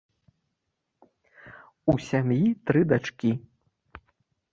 [1.93, 3.31] У сям'і тры дачкі.